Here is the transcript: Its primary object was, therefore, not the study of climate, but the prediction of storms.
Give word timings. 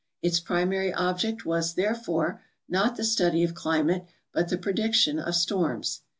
Its 0.23 0.39
primary 0.39 0.91
object 0.91 1.45
was, 1.45 1.75
therefore, 1.75 2.41
not 2.67 2.95
the 2.97 3.03
study 3.03 3.43
of 3.43 3.53
climate, 3.53 4.03
but 4.33 4.49
the 4.49 4.57
prediction 4.57 5.19
of 5.19 5.35
storms. 5.35 6.01